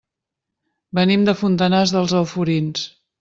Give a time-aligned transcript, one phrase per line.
[0.99, 2.87] Venim de Fontanars dels Alforins.